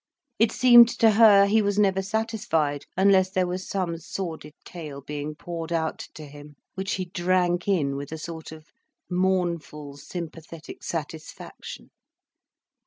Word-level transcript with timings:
It 0.39 0.51
seemed 0.51 0.89
to 0.97 1.11
her 1.11 1.45
he 1.45 1.61
was 1.61 1.77
never 1.77 2.01
satisfied 2.01 2.87
unless 2.97 3.29
there 3.29 3.45
was 3.45 3.69
some 3.69 3.99
sordid 3.99 4.55
tale 4.65 4.99
being 5.01 5.35
poured 5.35 5.71
out 5.71 5.99
to 6.15 6.25
him, 6.25 6.55
which 6.73 6.93
he 6.93 7.05
drank 7.05 7.67
in 7.67 7.95
with 7.95 8.11
a 8.11 8.17
sort 8.17 8.51
of 8.51 8.65
mournful, 9.11 9.97
sympathetic 9.97 10.81
satisfaction. 10.81 11.91